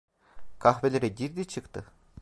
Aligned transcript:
Kahvelere 0.59 1.07
girdi 1.07 1.47
çıktı… 1.47 1.85